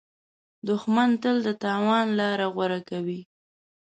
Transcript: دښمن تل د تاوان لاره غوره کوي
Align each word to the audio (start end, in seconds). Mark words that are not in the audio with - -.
دښمن 0.67 1.09
تل 1.21 1.37
د 1.47 1.49
تاوان 1.63 2.05
لاره 2.19 2.47
غوره 2.53 2.79
کوي 2.89 3.21